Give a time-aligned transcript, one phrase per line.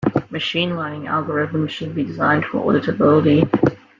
[0.31, 3.47] Machine Learning algorithms should be designed for auditability.